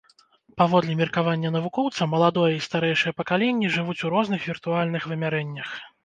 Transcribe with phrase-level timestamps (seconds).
[0.59, 5.69] Паводле меркавання навукоўца, маладое і старэйшае пакаленні жывуць у розных віртуальных вымярэннях.